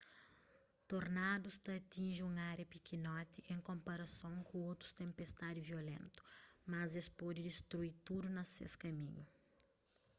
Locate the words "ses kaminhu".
8.53-9.23